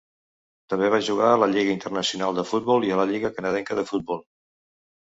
[0.73, 3.87] També va jugar a la Lliga Internacional de Futbol i a la Lliga Canadenca de
[3.93, 4.27] Futbol.